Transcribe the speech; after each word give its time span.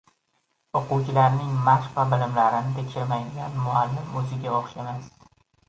–o‘quvchilarining 0.79 1.51
mashq 1.67 1.91
va 1.99 2.07
bilimlarini 2.15 2.75
tekshirmaydigan 2.79 3.63
muallim 3.69 4.19
o'ziga 4.25 4.59
o'xshamas. 4.61 5.17